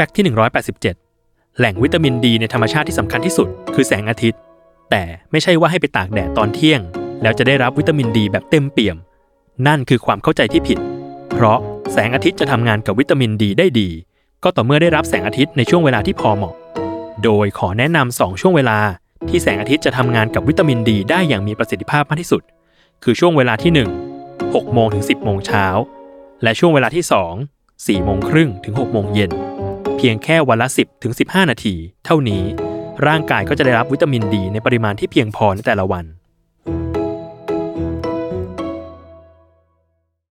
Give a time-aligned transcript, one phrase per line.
[0.00, 0.24] แฟกต์ที่
[0.94, 4.40] 187 แหล่งวิตามินดีในธรรมชาติที่สำคัญที่สุด คือแสงอาทิตย์
[4.90, 6.80] แต่ไม่ใช่ว่าให้ไปตากแดดตอนเที่ยง
[7.22, 8.96] แล้วจะได้รับวิตามินดีแบบเต็มเปี่ยม
[9.66, 10.78] นั่นคือความเข้าใจที่ผิด
[11.34, 11.58] เพราะ
[11.92, 13.88] แสงอาทิตย์จะทำงานกับวิตามินดีได้ดี
[14.44, 16.54] ก็ต่อเมื่อได้รับแสงอาทิตย์ในช่วงเวลาที่พอเหมาะ
[17.24, 18.78] โดยขอแนะนำสองช่วงเวลา
[19.28, 22.42] ที่แสงอาทิตย์จะทำงานกับวิตามินดี ได้อย่างมีประสิทธิภาพมากที่สุด
[23.04, 23.72] คือช่วงเวลาที่
[24.22, 25.66] 1 6โมงถึง 10โมงเช้า
[26.42, 27.04] และช่วงเวลาที่
[27.52, 29.32] 2 4โมงครึ่งถึง6โมงเย็น
[30.00, 31.74] เพียงแค่วันละ 10ถึง15 นาที
[32.04, 32.42] เท่านี้
[33.06, 36.04] ร่างกายก็จะได้รับวิตามินดีในปริมาณที่เพียงพอในแต่ละวัน